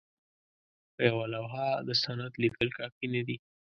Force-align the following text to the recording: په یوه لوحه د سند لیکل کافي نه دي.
په 0.93 1.01
یوه 1.09 1.25
لوحه 1.33 1.67
د 1.87 1.89
سند 2.03 2.31
لیکل 2.43 2.67
کافي 2.77 3.05
نه 3.13 3.21
دي. 3.27 3.37